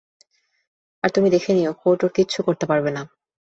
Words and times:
আর 1.03 1.09
তুমি 1.15 1.27
দেখে 1.29 1.51
নিও, 1.53 1.71
কোর্ট 1.81 1.99
ওর 2.03 2.11
কিচ্ছু 2.17 2.39
করতে 2.47 2.65
পারবে 2.65 2.91
না। 2.91 3.01